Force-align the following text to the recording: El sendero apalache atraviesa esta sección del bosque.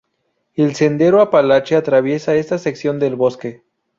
El 0.55 0.73
sendero 0.73 1.21
apalache 1.21 1.75
atraviesa 1.75 2.33
esta 2.33 2.57
sección 2.57 2.97
del 2.97 3.15
bosque. 3.15 3.61